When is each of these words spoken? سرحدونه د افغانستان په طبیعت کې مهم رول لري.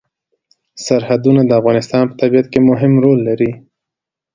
سرحدونه 0.85 1.41
د 1.45 1.51
افغانستان 1.59 2.03
په 2.07 2.15
طبیعت 2.21 2.47
کې 2.51 2.59
مهم 2.69 2.93
رول 3.03 3.19
لري. 3.27 3.51